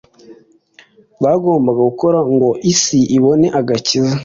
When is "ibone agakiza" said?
3.17-4.15